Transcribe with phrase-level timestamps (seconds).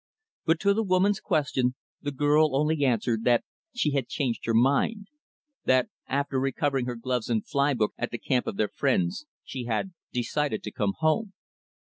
[0.45, 3.43] But to the woman's question, the girl only answered that
[3.75, 5.05] she had changed her mind
[5.65, 9.65] that, after recovering her gloves and fly book at the camp of their friends, she
[9.65, 11.33] had decided to come home.